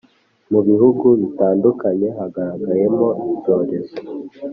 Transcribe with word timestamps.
Mu 0.51 0.59
bihugu 0.67 1.05
bitandukanye 1.21 2.07
hagaraagayemoicyorezo 2.17 3.95